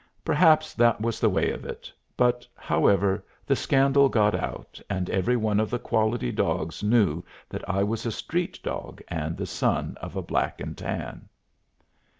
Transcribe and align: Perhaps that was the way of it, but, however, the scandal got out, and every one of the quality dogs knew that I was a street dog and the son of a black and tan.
Perhaps 0.25 0.73
that 0.73 0.99
was 0.99 1.19
the 1.19 1.29
way 1.29 1.51
of 1.51 1.63
it, 1.63 1.93
but, 2.17 2.47
however, 2.55 3.23
the 3.45 3.55
scandal 3.55 4.09
got 4.09 4.33
out, 4.33 4.81
and 4.89 5.11
every 5.11 5.35
one 5.37 5.59
of 5.59 5.69
the 5.69 5.77
quality 5.77 6.31
dogs 6.31 6.81
knew 6.81 7.23
that 7.49 7.69
I 7.69 7.83
was 7.83 8.03
a 8.07 8.11
street 8.11 8.59
dog 8.63 9.03
and 9.09 9.37
the 9.37 9.45
son 9.45 9.97
of 10.01 10.15
a 10.15 10.23
black 10.23 10.59
and 10.59 10.75
tan. 10.75 11.29